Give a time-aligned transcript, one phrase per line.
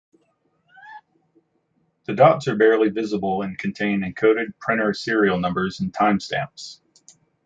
[2.05, 6.79] The dots are barely visible and contain encoded printer serial numbers and timestamps.